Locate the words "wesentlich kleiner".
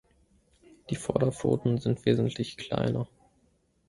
2.07-3.07